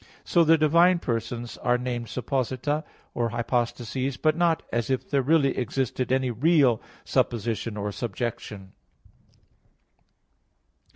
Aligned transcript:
So 0.23 0.43
the 0.43 0.57
divine 0.57 0.97
persons 0.97 1.59
are 1.59 1.77
named 1.77 2.07
supposita 2.07 2.83
or 3.13 3.29
"hypostases," 3.29 4.17
but 4.19 4.35
not 4.35 4.63
as 4.73 4.89
if 4.89 5.07
there 5.07 5.21
really 5.21 5.55
existed 5.55 6.11
any 6.11 6.31
real 6.31 6.81
"supposition" 7.05 7.77
or 7.77 7.91
"subjection." 7.91 8.71